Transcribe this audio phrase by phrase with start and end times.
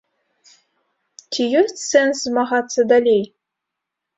[1.31, 3.23] Ці ёсць сэнс змагацца далей?